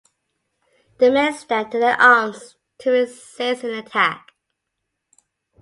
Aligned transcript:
The 0.97 1.11
men 1.11 1.35
stand 1.35 1.71
to 1.73 1.77
their 1.77 1.95
arms 2.01 2.55
to 2.79 2.89
resist 2.89 3.63
an 3.63 3.75
attack. 3.75 4.31